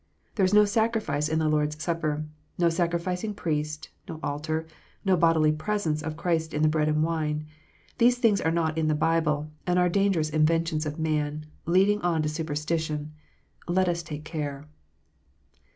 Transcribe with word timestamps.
There 0.33 0.43
is 0.43 0.51
no 0.51 0.65
sacrifice 0.65 1.29
in 1.29 1.37
the 1.37 1.47
Lord 1.47 1.75
s 1.75 1.83
Supper, 1.83 2.25
no 2.57 2.69
sacrificing 2.69 3.35
priest, 3.35 3.89
no 4.09 4.19
altar, 4.23 4.65
no 5.05 5.15
bodily 5.15 5.51
"presence" 5.51 6.01
of 6.01 6.17
Christ 6.17 6.55
in 6.55 6.63
the 6.63 6.67
bread 6.67 6.89
and 6.89 7.03
wine. 7.03 7.45
These 7.99 8.17
things 8.17 8.41
are 8.41 8.49
not 8.49 8.79
in 8.79 8.87
the 8.87 8.95
Bible, 8.95 9.51
and 9.67 9.77
are 9.77 9.89
dangerous 9.89 10.31
inventions 10.31 10.87
of 10.87 10.97
man, 10.97 11.45
leading 11.67 12.01
on 12.01 12.23
to 12.23 12.29
superstition. 12.29 13.11
Let 13.67 13.87
us 13.87 14.01
take 14.01 14.25
care. 14.25 14.67